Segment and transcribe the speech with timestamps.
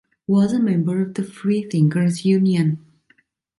[0.25, 2.83] Was a member of the Freethinkers Union.